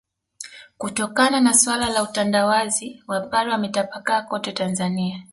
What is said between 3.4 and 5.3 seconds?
wametapakaa kote Tanzania